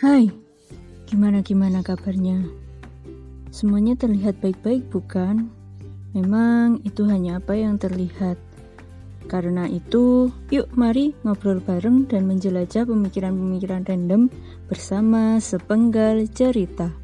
[0.00, 0.32] Hai,
[1.12, 2.40] gimana-gimana kabarnya?
[3.52, 5.52] Semuanya terlihat baik-baik bukan?
[6.16, 8.40] Memang itu hanya apa yang terlihat.
[9.28, 14.32] Karena itu, yuk mari ngobrol bareng dan menjelajah pemikiran-pemikiran random
[14.72, 16.96] bersama sepenggal cerita.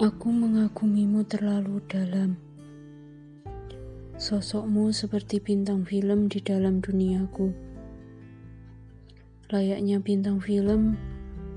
[0.00, 2.32] Aku mengagumimu terlalu dalam.
[4.16, 7.52] Sosokmu seperti bintang film di dalam duniaku.
[9.52, 10.96] Layaknya bintang film,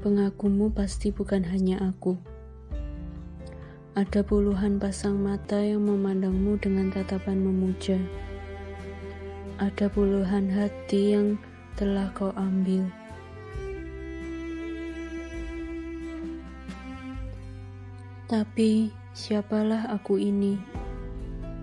[0.03, 2.19] pengagummu pasti bukan hanya aku.
[3.95, 7.95] Ada puluhan pasang mata yang memandangmu dengan tatapan memuja.
[9.55, 11.39] Ada puluhan hati yang
[11.79, 12.91] telah kau ambil.
[18.33, 20.57] Tapi siapalah aku ini?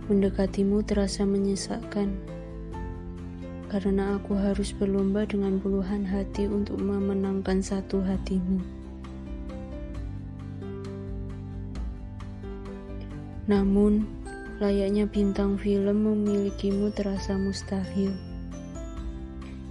[0.07, 2.15] Mendekatimu terasa menyesakkan.
[3.67, 8.63] Karena aku harus berlomba dengan puluhan hati untuk memenangkan satu hatimu.
[13.51, 14.07] Namun,
[14.63, 18.15] layaknya bintang film memilikimu terasa mustahil.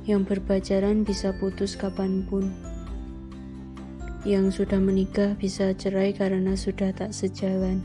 [0.04, 2.52] Yang berpacaran bisa putus kapan pun
[4.30, 7.82] yang sudah menikah bisa cerai karena sudah tak sejalan.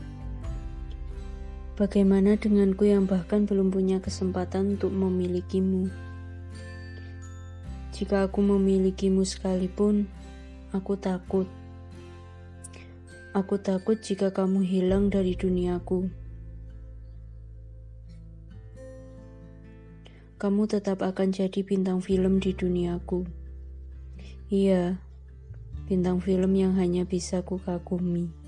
[1.73, 5.89] Bagaimana denganku yang bahkan belum punya kesempatan untuk memilikimu?
[7.97, 10.05] Jika aku memilikimu sekalipun,
[10.69, 11.49] aku takut.
[13.33, 16.13] Aku takut jika kamu hilang dari duniaku.
[20.37, 23.25] Kamu tetap akan jadi bintang film di duniaku.
[24.53, 25.01] Iya,
[25.85, 28.44] bintang film yang hanya bisa ku kagumi.